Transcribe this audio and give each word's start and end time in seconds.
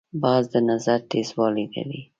باز 0.23 0.43
د 0.53 0.55
نظر 0.69 0.99
تیزوالی 1.11 1.65
لري 1.73 2.01